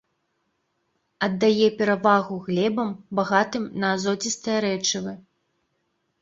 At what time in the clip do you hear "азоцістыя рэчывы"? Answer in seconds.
3.99-5.13